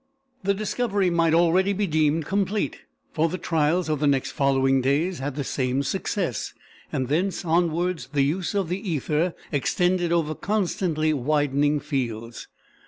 The 0.41 0.55
discovery 0.55 1.11
might 1.11 1.35
already 1.35 1.73
be 1.73 1.85
deemed 1.85 2.25
complete, 2.25 2.79
for 3.13 3.29
the 3.29 3.37
trials 3.37 3.87
of 3.87 3.99
the 3.99 4.07
next 4.07 4.31
following 4.31 4.81
days 4.81 5.19
had 5.19 5.35
the 5.35 5.43
same 5.43 5.83
success, 5.83 6.55
and 6.91 7.07
thence 7.07 7.45
onwards 7.45 8.07
the 8.11 8.23
use 8.23 8.55
of 8.55 8.67
the 8.67 8.79
ether 8.91 9.35
extended 9.51 10.11
over 10.11 10.33
constantly 10.33 11.13
widening 11.13 11.79
fields. 11.79 12.47